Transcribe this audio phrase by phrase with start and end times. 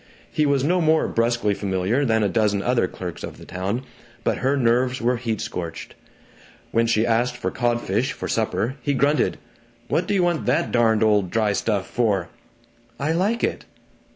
[0.31, 3.83] He was no more brusquely familiar than a dozen other clerks of the town,
[4.23, 5.93] but her nerves were heat scorched.
[6.71, 9.37] When she asked for codfish, for supper, he grunted,
[9.89, 12.29] "What d'you want that darned old dry stuff for?"
[12.99, 13.65] "I like it!"